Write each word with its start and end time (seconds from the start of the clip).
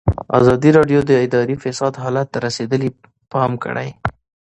ازادي 0.39 0.69
راډیو 0.77 0.99
د 1.09 1.11
اداري 1.25 1.55
فساد 1.63 1.93
حالت 2.03 2.27
ته 2.33 2.37
رسېدلي 2.47 2.89
پام 3.31 3.51
کړی. 3.63 3.89